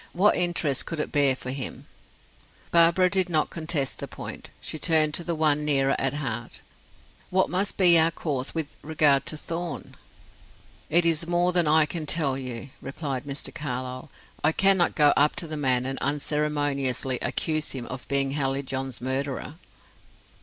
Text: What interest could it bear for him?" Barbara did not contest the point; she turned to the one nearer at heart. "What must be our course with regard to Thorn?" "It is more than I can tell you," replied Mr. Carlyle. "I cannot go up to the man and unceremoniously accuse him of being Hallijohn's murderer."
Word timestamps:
What 0.13 0.35
interest 0.35 0.87
could 0.87 0.99
it 0.99 1.11
bear 1.11 1.35
for 1.35 1.51
him?" 1.51 1.85
Barbara 2.71 3.07
did 3.07 3.29
not 3.29 3.51
contest 3.51 3.99
the 3.99 4.07
point; 4.07 4.49
she 4.59 4.79
turned 4.79 5.13
to 5.13 5.23
the 5.23 5.35
one 5.35 5.63
nearer 5.63 5.95
at 5.99 6.15
heart. 6.15 6.61
"What 7.29 7.51
must 7.51 7.77
be 7.77 7.99
our 7.99 8.09
course 8.09 8.55
with 8.55 8.75
regard 8.81 9.27
to 9.27 9.37
Thorn?" 9.37 9.93
"It 10.89 11.05
is 11.05 11.27
more 11.27 11.53
than 11.53 11.67
I 11.67 11.85
can 11.85 12.07
tell 12.07 12.35
you," 12.35 12.69
replied 12.81 13.25
Mr. 13.25 13.53
Carlyle. 13.53 14.09
"I 14.43 14.53
cannot 14.53 14.95
go 14.95 15.13
up 15.15 15.35
to 15.35 15.45
the 15.47 15.55
man 15.55 15.85
and 15.85 15.99
unceremoniously 15.99 17.19
accuse 17.21 17.73
him 17.73 17.85
of 17.85 18.07
being 18.07 18.31
Hallijohn's 18.31 19.01
murderer." 19.01 19.59